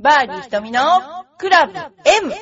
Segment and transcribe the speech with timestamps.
[0.00, 0.80] バーディー瞳の
[1.38, 2.32] クラブ M!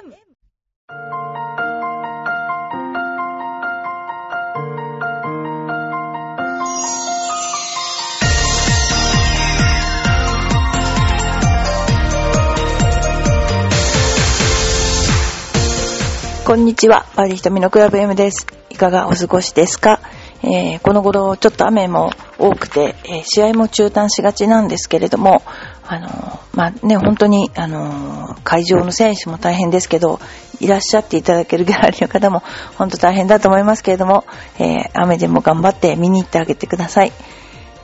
[16.45, 18.47] こんにちは、バーディー瞳のクラブ M です。
[18.69, 20.01] いかがお過ごしですか、
[20.43, 25.41] えーこの頃ちょっと雨も多くて、えー試合も中断しがちなんですけれども、
[25.89, 30.21] あのまあね、本当に、あの会場の選手も大変ですけど、
[30.61, 32.43] いらっしゃっていただけるギャラリーの方も
[32.77, 34.25] 本当大変だと思いますけれども、
[34.59, 37.13] えー雨でも頑張って見に行ってあげてください。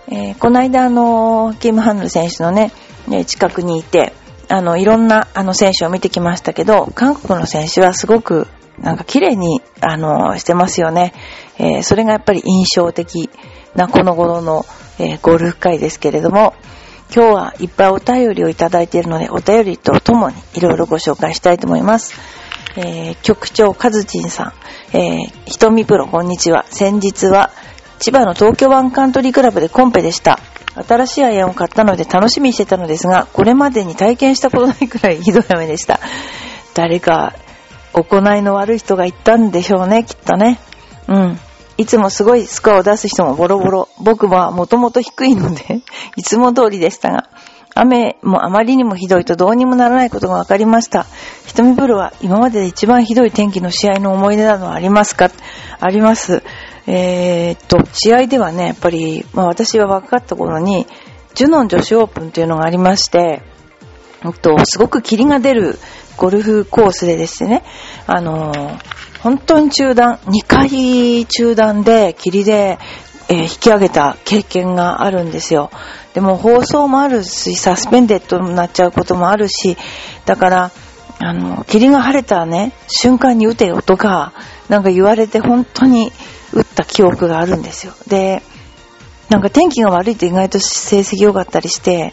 [0.09, 2.73] えーこの間、あのキム・ハンヌル選手のね、
[3.07, 4.13] ね近くにいて、
[4.49, 8.49] あの、いろんな、あの、選手を見てきましたけど、韓国の選手はすごく、
[8.79, 11.13] なんか綺麗に、あの、してますよね。
[11.59, 13.31] えーそれがやっぱり印象的
[13.75, 14.65] なこの頃の、
[14.99, 16.55] えーゴルフ会ですけれども、
[17.15, 22.15] 今日はいっぱいお便りをいただいているので、お便りとともにいろいろご紹介したいと思います。
[22.77, 24.55] えー局長、カズチンさ
[24.93, 26.65] ん、えー、ひとみプロ、こんにちは。
[26.71, 27.51] 先日は、
[27.99, 30.39] 千葉の東京湾カントリークラブでコンペでした。
[30.89, 36.01] 新しいアイアンを買ったので楽しみにしてたのですが、これまでに体験したことないくらいひどい雨でした。
[36.73, 37.35] 誰か、
[37.93, 40.59] 行いの悪い人が言ったんでしょうね、きっとね。
[41.09, 41.39] うん。
[41.79, 43.89] いつもすごいスコアを出す人もボロボロ。
[43.99, 45.81] 僕はもともと低いので、
[46.17, 47.29] いつも通りでしたが、
[47.75, 51.07] 雨もあまりにもひどいとどうにもならないことが分かりました。
[51.47, 55.31] 瞳プロは今までで一番ひどい天気の試合の思い出などありますか？
[55.81, 56.43] あります。
[56.87, 60.87] えーっと、試合ではね、やっぱり、まあ私は若かった頃に、
[61.35, 63.41] ジュノン女子オープンというのがありまして、
[64.25, 65.79] えっと、すごく霧が出る
[66.17, 67.65] ゴルフコースでですね、
[68.07, 72.79] あのー本当に中断、2回中断で霧で、
[73.29, 75.71] えー引き上げた経験があるんですよ。
[76.13, 79.77] でも放送もあるし、サスペンデッドになっちゃうこともあるし、
[80.27, 80.71] だから、
[81.21, 84.33] あの、霧が晴れたね、瞬間に打てよとか、
[84.69, 86.11] なんか言われて本当に
[86.53, 87.95] 打った記憶があるんですよ。
[88.09, 88.43] で、
[89.29, 92.13] なんか天気が悪いと意外と成績良かったりして、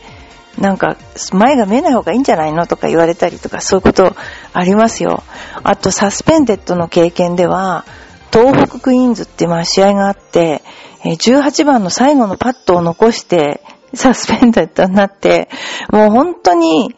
[0.60, 0.98] なんか
[1.32, 4.16] 前が見えない方がいいんじゃないのとか言われたりとかそういうこと
[4.54, 5.24] ありますよ。
[5.64, 7.86] あとサスペンデッドの経験では、
[8.32, 10.62] 東北クイーンズってまあ試合があって、
[11.04, 13.62] 18番の最後のパットを残して
[13.94, 15.50] サスペンデッドになって、
[15.92, 16.96] もう本当に、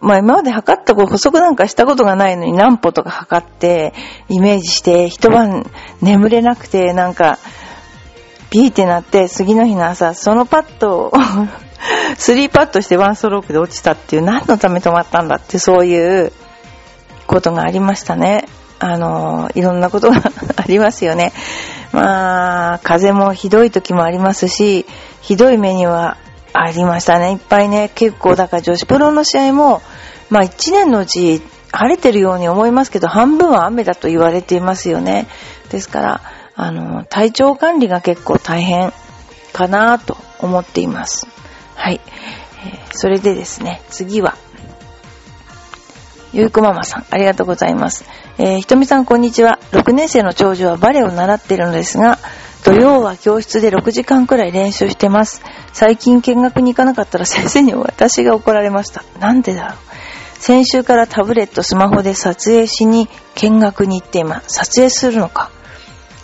[0.00, 3.92] まあ今まで測った補足なんかしたことがないのに何歩とか測って、
[4.28, 5.70] イメージして一晩
[6.00, 7.38] 眠れなくてなんか、
[8.50, 11.12] ピーってなって、次の日の朝、そのパットを、
[12.16, 16.32] スリーパットしてワンストロークで落ちたっていう、何のため止まったんだって、そういう
[17.26, 18.46] ことがありましたね。
[18.78, 20.22] あの、いろんなことが
[20.56, 21.32] ありますよね。
[21.92, 24.86] まあ、風もひどい時もありますし、
[25.20, 26.16] ひどい目には
[26.52, 27.32] ありましたね。
[27.32, 29.82] いっぱいね、結構、だから女子プロの試合も、
[30.30, 31.42] まあ一年のうち
[31.72, 35.28] 晴れてるように思いますけど、半分は雨だと言われていますよね。
[35.70, 36.20] ですから、
[36.56, 38.92] あの、体調管理が結構大変
[39.52, 41.26] かなと思っています。
[41.80, 42.00] はい。
[42.04, 44.36] えーそれでですね、次は、
[46.32, 48.04] ゆうこママさん、ありがとうございます。
[48.36, 49.58] えーひとみさん、こんにちは。
[49.72, 52.18] 6年生の長女はバレエを習っているのですが、
[52.64, 55.42] 土曜は教室で6時間くらい練習してます。
[55.72, 59.02] 最近見学に行かなかったら先生に私が怒られました。
[59.18, 59.76] なんでだろう。
[60.34, 64.48] 先週からタブレット、スマホで撮影しに見学に行っています。
[64.48, 65.50] 撮影するのか。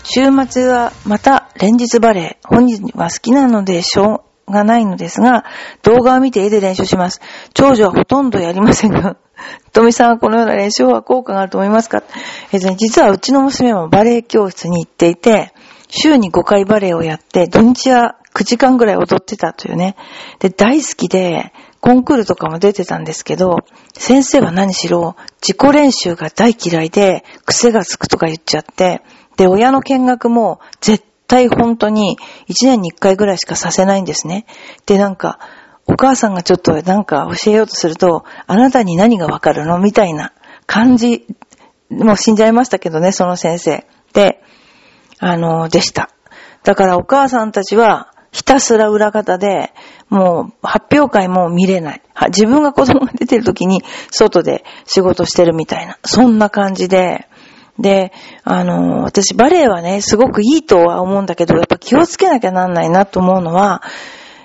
[0.02, 2.38] 週末はまた連日バレエ。
[2.44, 5.44] 本人は好きなのでしょうがないのですが、
[5.82, 7.20] 動画を見て絵で練習します。
[7.54, 9.16] 長女はほとんどやりませんが、
[9.72, 12.02] 富さんはこのような練習は効果があると思いますか？
[12.52, 15.52] えっとね、実はうちの娘もバレエ教室に行っていて、
[15.88, 19.96] 週に5回バレエをやって、土日は9時間ぐらい踊ってたというね。
[20.40, 23.58] で、大好きで、コンクールとかも出てたんですけど、
[23.94, 29.02] 先生は何しろ、自己練習が大嫌いで、癖がつくとか言っちゃって、
[29.36, 34.46] で、親の見学も絶対本当に1年に1回ぐらいしかさせないんですね。
[34.86, 35.38] で、なんか、
[35.86, 40.32] お母さんがちょっとなんか教えようとすると、あなたに何がわかるのみたいな
[40.66, 41.26] 感じ、
[41.90, 43.86] もう死んじゃいましたけどね、その先生。
[44.12, 44.42] で、
[45.18, 46.10] あの、でした。
[46.64, 49.72] だからお母さんたちはひたすら裏方で、
[50.08, 52.02] もう発表会も見れない。
[52.28, 55.98] 自分が子供が出てる時に外で仕事してるみたいな。
[56.04, 57.28] そんな感じで、
[57.78, 58.12] で、
[58.44, 63.82] あの、私バレエはね、すごくいいとは思うんだけど、やっぱ気をつけなきゃなんないなと思うのは、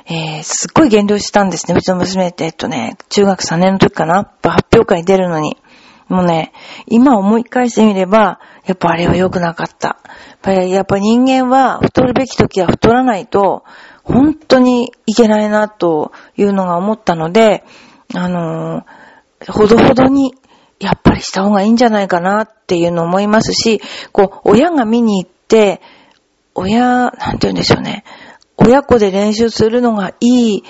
[0.06, 1.78] えー、すっごい減量したんですね。
[1.78, 4.30] うちの娘って、えっとね、中学3年の時かな。
[4.44, 5.58] 発表会に出るのに。
[6.10, 6.52] もうね、
[6.88, 9.88] 今思い返してみれば、やっぱあれは良くなかった。
[9.88, 13.64] やっぱり、やっぱ人間は太るべき時は太らないと、
[14.04, 17.64] 本当にいけないなというのが思ったので、
[18.14, 19.02] あのー
[19.50, 20.36] ほどほどに、
[20.82, 23.82] やっぱりした方がいいんじゃないかなっていうのを思いますし、
[24.12, 25.82] こう、親が見に行って、
[26.56, 28.04] 親、なんて言うんでしょうね。
[28.58, 30.64] 親子で練習するのがいいっ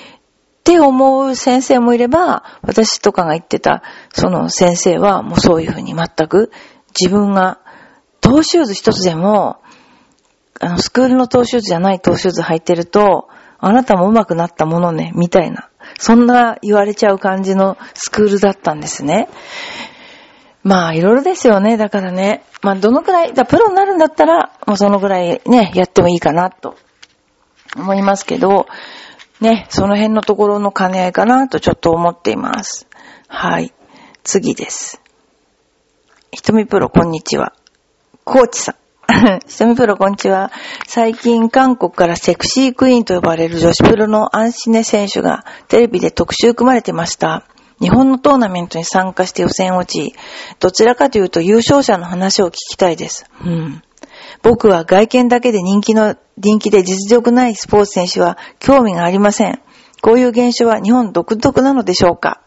[0.63, 6.51] て思う先生もいれば、私とかが言ってた、その先生はもうそういうふうに全く
[6.99, 7.59] 自分が、
[8.19, 9.61] トーシューズ一つでも、
[10.59, 15.69] あの、スクールのトーシューズじゃないトーシューズ履いてると、あなたも上手くなったものね、みたいな。
[15.97, 19.29] そんな言われちゃう感じのスクールだったんですね。
[20.63, 21.77] まあ、いろいろですよね。
[21.77, 22.43] だからね。
[22.61, 26.75] まあ、どのくらい、だプロになるんだったら、もうそのぐらいね、やってもいいかな、と
[27.75, 28.67] 思いますけど、
[29.39, 32.87] ね、その辺のところの兼ね合いかな、とちょっと思っています。
[33.27, 33.73] はい。
[34.23, 35.01] 次です。
[36.31, 37.53] ひとみプロ、こんにちは。
[38.23, 38.75] コーチさん。
[39.47, 40.51] ひとみプロ、こんにちは。
[40.87, 47.45] 最近、韓国からセクシークイーンと呼ばれる女子プロのアンシネ選手がテレビで特集組まれてました。
[47.81, 50.15] 日本のトーナメントに参加して予選落ち、
[50.59, 53.25] どちらかというと優勝者の話を聞きたいです。
[53.43, 53.81] うん。
[54.43, 59.61] 僕は外見だけで人気の、人気で実力ないスポーツ選手は興味がありません。
[60.01, 62.41] こういう現象は日本独特なのでしょうか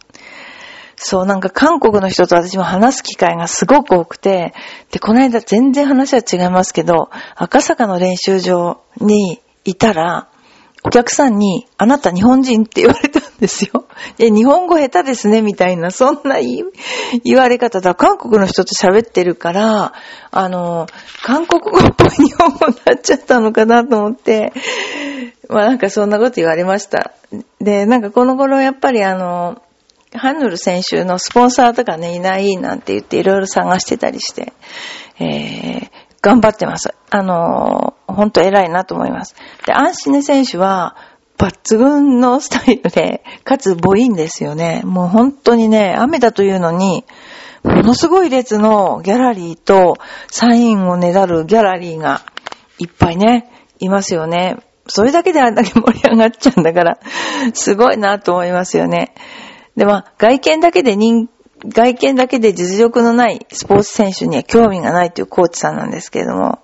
[0.96, 4.54] そう、なんか韓国の人と私も話す機会がすごく多くて、
[4.90, 10.28] で、この間全然話は違いますけど、赤坂の練習場にいたら、
[10.84, 13.84] お客さんに、あなた日本人って言われたんですよ。
[14.16, 17.94] で、日本語下手ですね、みたいな、そんな言われ方だ。
[17.94, 19.92] 韓国の人と喋ってるから、
[20.30, 20.86] あの、
[21.22, 24.54] 韓国語っぽい日本語になっちゃったのかなと思って、
[25.50, 27.12] まあなんかそんなこと言われました。
[27.60, 29.60] で、なんかこの頃やっぱりあの、
[30.14, 34.54] ハンヌル選手のスポンサーとかね、いないなんて言っていろいろ探してたりして、
[35.18, 35.90] えー、
[36.22, 36.94] 頑張ってます。
[37.10, 39.34] あのー、ほんと偉いなと思います。
[39.66, 40.96] で、アンシネ選手は、
[41.44, 44.82] 抜群のスタイルで、かつ母音ですよね。
[44.84, 47.04] もう本当にね、雨だというのに、
[47.62, 49.96] ものすごい列のギャラリーと
[50.28, 52.22] サインをねだるギャラリーが
[52.78, 54.56] いっぱいね、いますよね。
[54.86, 56.98] それだけであんだけ盛り上がっちゃうんだから、
[57.52, 59.14] すごいなと思いますよね。
[59.76, 61.28] で、まあ、外見だけで人、
[61.66, 66.60] 外見だけで実力のないスポーツ選手には興味がないというコーチさんなんですけれども、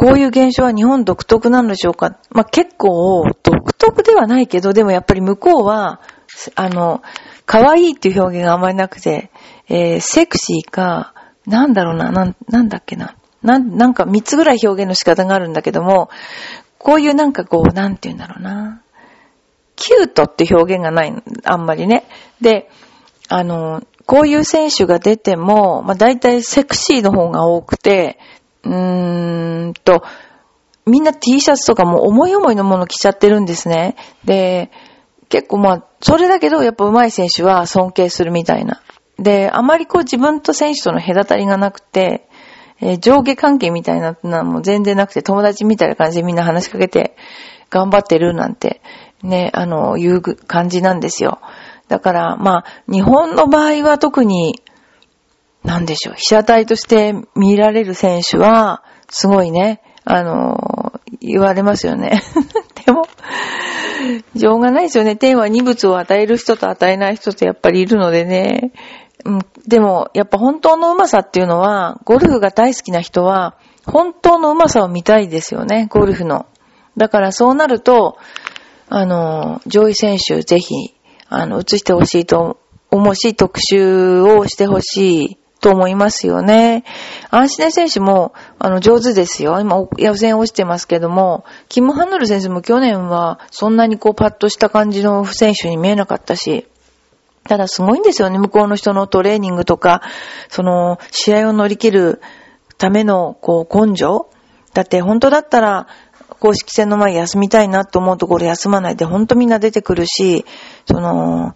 [0.00, 2.20] こういう現象は日本独特なんでしょうか？
[2.30, 6.00] まあ、結構独特ではないけど、でもやっぱり向こうは、
[6.54, 7.02] あの、
[7.46, 9.32] 可愛いっていう表現があんまりなくて、
[9.68, 11.14] えー、セクシーか、
[11.46, 13.16] なんだろうな、なん、なんだっけな。
[13.42, 16.10] なん、なんか三つぐらい表現の仕方があるんだけども、
[16.78, 18.80] こういうなんかこう、なんて言うんだろうな。
[19.74, 22.04] キュートって表現がない、あんまりね。
[22.40, 22.70] で、
[23.28, 28.20] あの、こういう選手が出ても、まあ大体セクシーの方が多くて、
[28.68, 30.02] うーんと、
[30.86, 33.96] みんな T シャツとかも思い思いのもの着ちゃってるんですね。
[34.24, 34.70] で、
[35.28, 38.80] 結構まあ、それだけどやっぱ上手い選手は尊敬するみたいな。
[39.18, 42.28] で、あまりこう自分と選手との隔たりがなくて、
[42.80, 47.16] えー、上下関係みたいなのはもう全然なくて、友達みたいな感じでみんな話しかけて
[47.70, 48.80] 頑張ってるなんて
[49.22, 51.40] ね、あの、いう感じなんですよ。
[51.88, 54.60] だから、まあ、日本の場合は特に、
[55.64, 62.22] なんでしょう、被写体として見られる選手は、すごいね、あの、言われますよね。
[62.86, 63.06] でも、
[64.36, 65.16] しょうがないですよね。
[65.16, 68.72] 天は二物を与える人と与えない人とやっぱりいるのでね。
[69.24, 76.46] うん、でも、やっぱ本当の上手さっていうのは、ゴルフが大好きな人は、本当の上手さを見たいですよね、ゴルフの。
[76.96, 78.16] だからそうなると、
[78.88, 80.94] あの、上位選手ぜひ、
[81.28, 82.58] あの、映してほしいと
[82.90, 86.84] 思うし、特集をしてほしいと思いますよね。
[87.30, 89.60] アンシネ選手も、あの、上手ですよ。
[89.60, 96.66] 今、予選落ちてますけども、キム・ハンヌル選手も去年は、そんなにこう、パッとした感じの選手に見えなかったし、
[97.44, 98.38] ただすごいんですよね。
[98.38, 100.02] 向こうの人のトレーニングとか、
[100.48, 102.20] その、試合を乗り切る
[102.76, 104.28] ための、こう、根性
[104.74, 105.88] だって本当だったら、
[106.40, 110.44] 公式戦の前休みたいなと思うところ休まないで、ほんとみんな出てくるし、
[110.86, 111.54] その、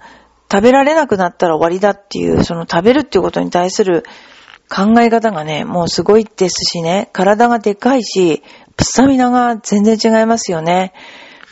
[0.53, 4.05] 食べられなくなったら終わりだっていう、その食べるっていうことに対する
[4.69, 8.43] 考え方がね、もうすごいですしね、体がでかいし、
[8.79, 10.93] スタミナが全然違いますよね。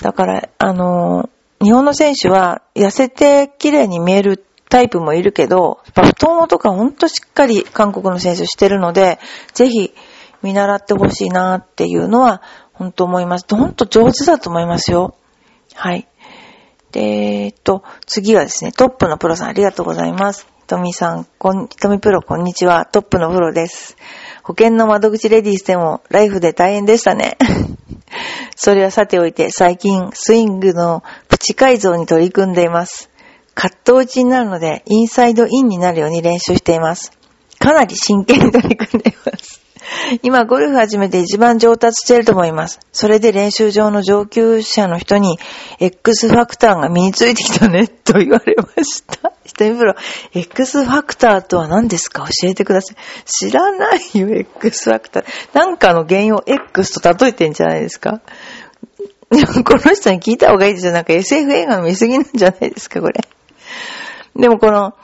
[0.02, 1.30] だから、あの、
[1.62, 9.18] 日本の選手は痩せて綺麗に見えるタイプもいるけど、太ももとかほんとしっかり韓国の選手してるので、
[9.54, 9.94] ぜひ
[10.42, 12.42] 見習ってほしいなっていうのは
[12.74, 13.46] 本当思います。
[13.48, 15.14] ほんと上手だと思いますよ。
[15.74, 16.06] はい。
[16.92, 20.46] で、えっと、次はですね、トップのプロさんありがとうございます。
[20.60, 22.86] ひとみさん、こん、ひとみプロこんにちは。
[22.86, 23.96] トップのプロです。
[24.42, 27.36] 保険の窓口レディースでもライフで大変でしたね。
[28.56, 33.10] それはさておいて、最近スイングのプチ改造に取り組んでいます。
[33.54, 37.12] カット打ちになるので、インサイドインになるように練習しています。
[37.58, 39.49] かなり真剣に取り組んでいます。
[40.22, 42.80] 今、ゴルフ始めて一番上達してると思います。
[42.92, 45.38] それで練習場の上級者の人に、
[45.78, 49.32] X ファクターが身についてきたね、と言われました。
[49.44, 49.94] 一人プロ、
[50.34, 52.26] X ファクターとは何ですか？
[52.42, 52.96] 教えてください。
[53.24, 55.24] 知らないよ、X ファクター。
[55.54, 58.20] なんかの原因を X と例えてんじゃないですか？
[59.30, 60.92] でもこの人に聞いた方がいいですよ。
[60.92, 63.20] なんか SF 映画の見過ぎなんじゃないですか、これ。
[64.36, 64.94] でもこの、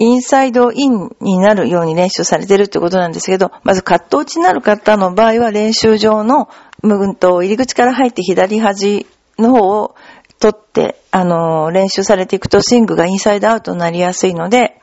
[0.00, 6.48] インサイドインになるように練習されてるってことなんですけど、まずカット打ちになる方の場合は練習場の
[6.82, 9.06] ムグンと入り口から入って左端
[9.38, 9.96] の方を
[10.38, 14.80] 取って、あの練習されていくとスイングがインサイドアウトになりやすいので、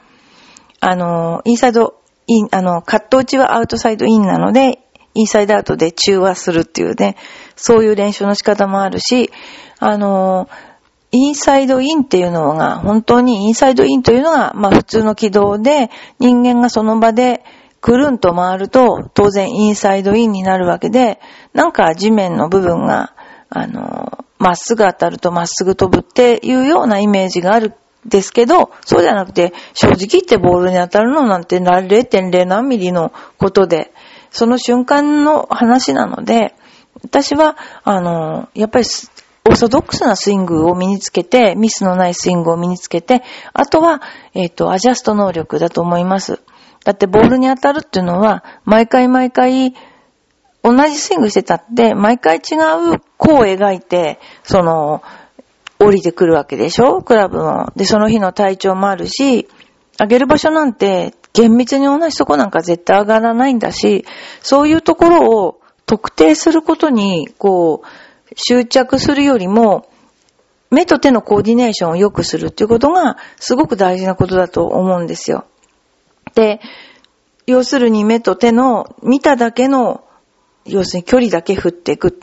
[0.81, 4.79] あのインサイドイン、あの、カット打ちはアウトサイドインなので、
[5.13, 7.15] インサイドアウトで中和するっていうね、
[7.55, 9.31] そういう練習の仕方もあるし、
[9.79, 10.49] あの
[11.15, 17.43] インサイドインっていうのが、本当にインサイドインというのが、まあ普通の軌道で、人間がその場で
[17.81, 21.19] くるんと回ると、当然インサイドインになるわけで、
[21.53, 23.13] なんか地面の部分が、
[23.49, 33.93] あの、まっすぐ当たるとまっすぐ飛ぶっていうようなイメージがあるんですけど、そうじゃなくて、正直言ってボールに当たるのなんて0.0何ミリのことで、
[34.31, 36.55] その瞬間の話なので、
[37.03, 38.85] 私は、あの、やっぱり
[39.47, 43.21] オーソドックスなスイングを身につけて、ミスのないスイングを身につけて、
[43.53, 44.01] あとは、
[44.33, 46.39] えっ、と、アジャスト能力だと思います。
[46.83, 49.75] だってボールに当たるっていうのは、毎回毎回、
[50.63, 52.55] 同じスイングしてたって、毎回違
[52.95, 55.03] う弧を描いて、その、
[55.79, 57.01] 降りてくるわけでしょ？
[57.01, 57.71] クラブの。
[57.75, 59.47] で、その日の体調もあるし、
[59.99, 64.05] 上げる場所なんて、厳密に同じとこなんか絶対上がらないんだし、
[64.41, 67.87] そういうところを特定することに、こう、
[68.35, 69.89] 執着するよりも、
[70.71, 75.45] 目と手のコーディネーションを良くするっていうことが、すごく大事なことだと思うんですよ。
[76.33, 76.59] で、
[77.47, 80.03] 要するに目と手の見ただけの、
[80.65, 82.19] 要するに距離だけ振っていく。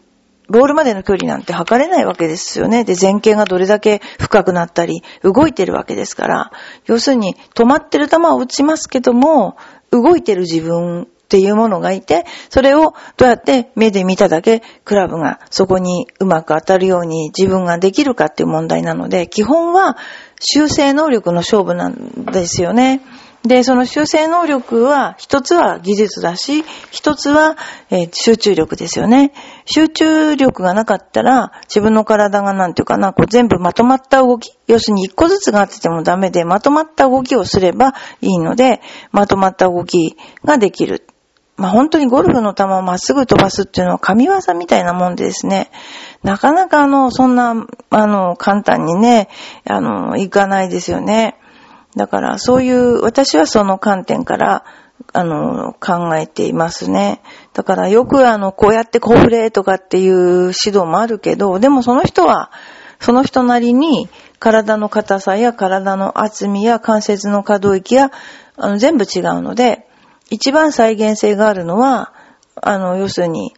[0.48, 2.84] ボールまでの距離なんて測れないわけですよね。
[2.84, 6.52] で、前傾がどれだけ深くなったり、動いてるわけですから、
[6.86, 9.56] 要するに止まってる球を打ちますけども、
[9.92, 19.96] 動いてる自分っていうものがいて、それをどうやって目で見ただけクラブがそこにうまく当たるように自分ができるかっていう問題なので、基本は
[20.40, 23.00] 修正能力の勝負なんですよね。
[23.44, 27.56] で、その修正能力は、一つは技術だし、一つは、
[27.90, 29.32] えー集中力ですよね。
[29.64, 41.04] 集中力がなかったら、自分の体がなんていうかな、こう全部まとまった動き、要するに一個ずつがあっててもダメで、まとまった動きをすればいいので、まとまった動きができる。
[41.62, 45.70] まあ本当にゴルフの球をまっすぐ飛ばすっていうのは神業みたいなもんでですね、
[46.24, 47.54] なかなかあの、そんな、
[47.90, 49.28] あの、簡単にね、
[49.64, 51.36] あの、いかないですよね。
[51.94, 54.64] だから、そういう、私はその観点から、
[55.12, 57.22] あの、考えていますね。
[57.52, 62.50] だから、よくあの、こうやってこう振れとかっていう指導もあるけど、でもその人は、
[62.98, 64.08] その人なりに、
[64.40, 68.10] 体の硬さや体の厚みや関節の可動域や、
[68.56, 69.86] あの、全部違うので、
[70.32, 72.14] 一番再現性があるのは、
[72.56, 73.52] あの、要するに、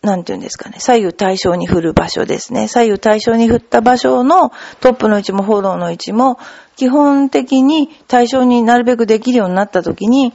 [0.00, 2.68] なんていうんですかね、左右対称に振る場所ですね。
[2.68, 6.38] 左右対称に振った場所のトップの位置もフォローの位置も、
[6.76, 10.32] 基本的に対象になるべくできるようになった時に、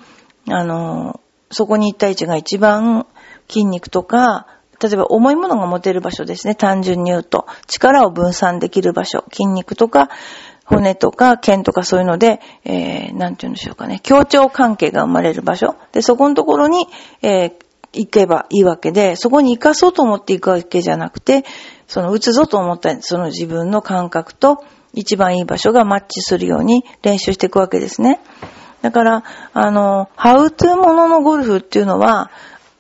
[0.50, 3.08] あの、そこに行った位置が一番
[3.48, 4.48] 筋肉とか、
[4.82, 6.56] 例えば重いものが持てる場所ですね。
[6.56, 7.48] 単純に言うと。
[7.68, 9.24] 力を分散できる場所。
[9.32, 10.10] 筋肉とか、
[10.66, 14.00] 骨とか腱とかそういうので、えー、なんて言うんでしょうかね。
[14.02, 15.76] 協調関係が生まれる場所。
[15.92, 16.88] で、そこのところに、
[17.22, 17.54] えー、
[17.94, 21.46] 行けばいいわけで、そこに行かそうと思って行くわけじゃなくて、
[21.88, 28.20] その打つぞと思ったその自分の感覚と一番いい場所がマッチするように練習していくわけですね。
[28.82, 32.32] だから、あの、ハウトゥーもののゴルフっていうのは、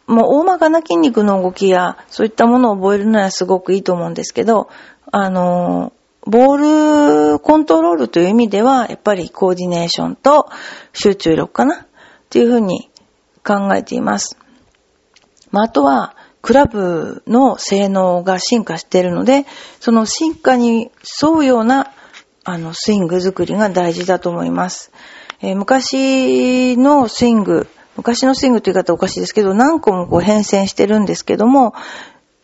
[0.07, 4.69] もう大まかな筋肉の動きや、そういったものを覚えるのはすごくいいと思うんですけど、
[5.11, 5.93] あの、
[6.25, 10.49] ボールコントロールという意味では、やっぱりコーディネーションと
[10.93, 11.75] 集中力かな？
[11.75, 11.87] っ
[12.29, 12.89] ていうふうに
[13.45, 14.37] 考えています。
[15.51, 19.45] まあ、あとは、クラブの性能が進化しているので、
[19.79, 20.91] その進化に
[21.21, 21.91] 沿うような、
[22.43, 24.91] あの、スイング作りが大事だと思います。
[25.41, 27.67] えー昔のスイング、
[27.97, 31.73] 昔のスイングという言い方おかしいですけど、何個もこう変遷してるんですけども、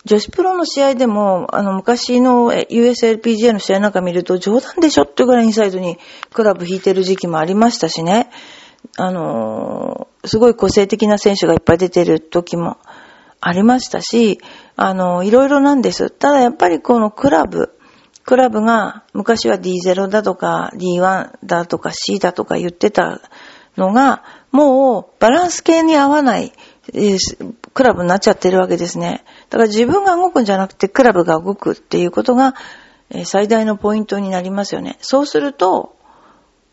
[0.05, 5.97] 女子プロの試合でも、あの、昔の USLPGA の試合なんか見ると、冗談でしょってぐらいインサイドに
[6.33, 8.29] クラブ引いてる時期もありましたしね。
[8.97, 12.77] あのーすごい個性的な選手がいっぱい出てる時も
[13.39, 14.39] ありましたし、
[14.75, 16.11] あの、いろいろなんです。
[16.11, 17.75] ただやっぱりこのクラブ、
[18.23, 23.19] クラブが昔は D0 だとか D1 だとか C だとか言ってた
[23.77, 26.53] のが、もうバランス系に合わない、
[26.93, 29.23] えー、クラブになっちゃってるわけですね。
[29.49, 32.55] だから自分が動くんじゃなくてクラブが動くっていうことが、
[33.09, 34.97] えー、最大のポイントになりますよね。
[35.01, 35.95] そうすると、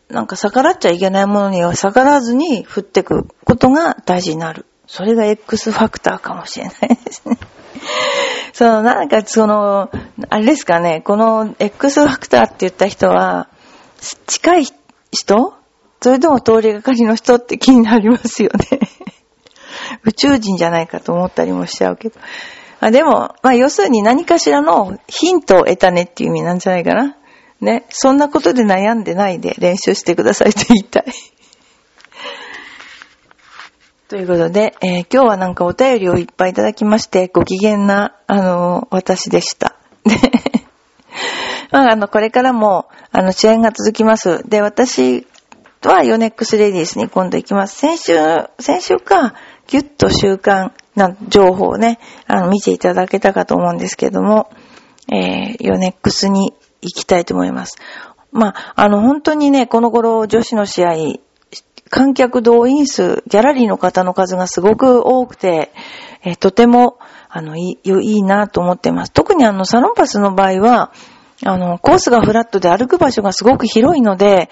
[0.09, 4.65] なんか逆らっちゃいけないものには逆らわずに振ってくことが大事になる。
[4.87, 7.37] それが X ファクターかもしれないですね。
[8.53, 9.91] その、なんかその、
[10.29, 13.47] あれですかね、この X ファクターって言った人は、
[14.25, 14.65] 近い
[15.11, 15.53] 人？
[16.01, 18.79] それとも通りがかりの人って気になりますよね。
[20.05, 22.19] 宇宙人じゃないかと思ったりもしちゃうけど。
[22.81, 27.17] あでも、まあ要するに何かしらのヒントを得たねっていう意味なんじゃないかな。
[27.61, 27.85] ね。
[27.89, 31.05] そんなことで悩んでないで練習してくださいと言いたい。
[34.07, 39.75] ということで、えー、今日はなんかお便りをいっぱいいただきまして、ご機嫌な、あのー、私でした。
[40.05, 40.15] で、
[41.71, 44.41] まあ、あの、これからも、あの、試合が続きます。
[44.47, 45.27] で、私
[45.83, 47.77] はヨネックスレディースに今度行きます。
[47.77, 48.13] 先週、
[48.59, 49.35] 先週か、
[49.69, 54.49] ぎゅっと週間な情報をね、あの、見ていただけたかと思うんですけども、
[55.11, 57.77] えー、ヨネックスに行きたいと思います。
[58.31, 60.95] まあ、あの、本当にね、この頃女子の試合、
[61.91, 65.71] 観客動員数、ギャラリーの方の数がすごく多くて、
[66.23, 66.97] えー、とても、
[67.29, 69.11] あの、いい、いいなと思ってます。
[69.11, 70.91] 特にあの、サロンパスの場合は、
[71.45, 74.49] あの、コースがフラットで歩く場所がすごく広いので、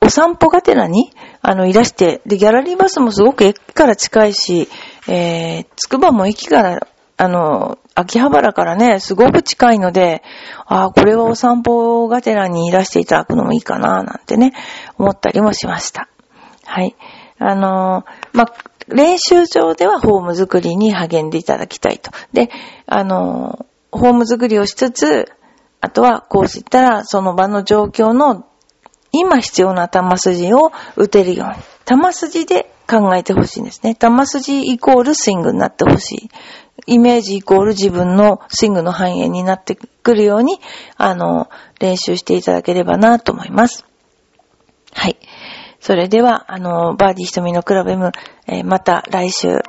[0.00, 1.12] お散歩がてらに、
[1.42, 4.68] あの、いらして、で、ギャラリーバスもすごく駅から近いし、
[5.08, 6.86] えー、つくばも駅から、
[7.16, 10.22] あの、秋葉原からね、すごく近いので、
[10.66, 14.52] ああ、これはお散歩がてらにいらしていただくのもいいかな、なんてね、
[14.98, 16.08] 思ったりもしました。
[16.64, 16.94] はい。
[17.40, 18.46] あのま
[18.88, 22.10] 練習場ではホーム作りに励んでいただきたいと。
[22.32, 22.50] で、
[22.86, 25.26] あのホーム作りをしつつ、
[25.80, 28.46] あとはこうしたらその場の状況の
[29.12, 31.54] 今必要な球筋を打てるように。
[31.84, 33.94] 球筋で考えてほしいんですね。
[33.94, 36.30] 球筋イコールスイングになってほしい。
[36.86, 40.60] イメージイコール自分のスイングの反映になってくるように、
[40.96, 41.48] あの、
[41.80, 43.84] 練習していただければなと思います。
[44.92, 45.16] はい。
[45.80, 48.12] それでは、あの、バーディー瞳のクラブ M、
[48.46, 49.60] えー、また来週。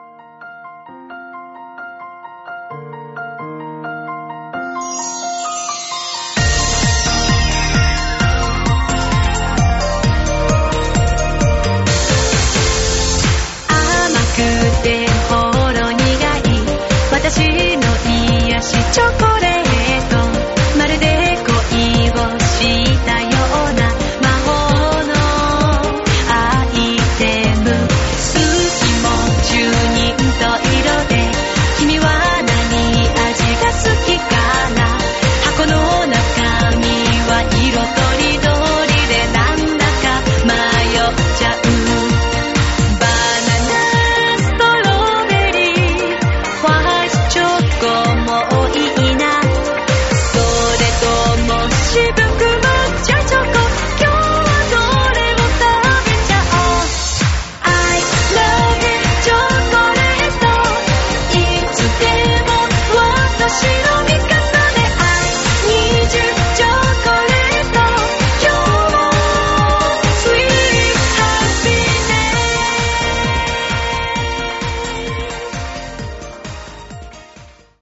[18.91, 19.29] choco.